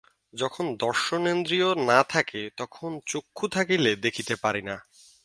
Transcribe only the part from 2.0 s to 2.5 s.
থাকে,